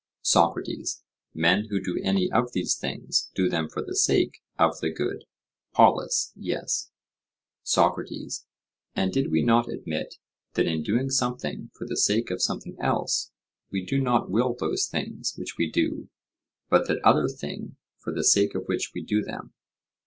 SOCRATES: 0.23 1.03
Men 1.35 1.65
who 1.69 1.79
do 1.79 2.01
any 2.03 2.27
of 2.31 2.53
these 2.53 2.73
things 2.75 3.29
do 3.35 3.47
them 3.47 3.69
for 3.69 3.83
the 3.83 3.95
sake 3.95 4.41
of 4.57 4.79
the 4.79 4.89
good? 4.89 5.25
POLUS: 5.73 6.31
Yes. 6.35 6.89
SOCRATES: 7.61 8.47
And 8.95 9.13
did 9.13 9.31
we 9.31 9.43
not 9.43 9.69
admit 9.71 10.15
that 10.55 10.65
in 10.65 10.81
doing 10.81 11.11
something 11.11 11.69
for 11.75 11.85
the 11.85 11.95
sake 11.97 12.31
of 12.31 12.41
something 12.41 12.79
else, 12.79 13.31
we 13.69 13.85
do 13.85 14.01
not 14.01 14.31
will 14.31 14.55
those 14.55 14.87
things 14.87 15.35
which 15.37 15.59
we 15.59 15.69
do, 15.69 16.09
but 16.67 16.87
that 16.87 16.97
other 17.03 17.27
thing 17.27 17.75
for 17.99 18.11
the 18.11 18.23
sake 18.23 18.55
of 18.55 18.65
which 18.65 18.95
we 18.95 19.03
do 19.03 19.21
them? 19.21 19.53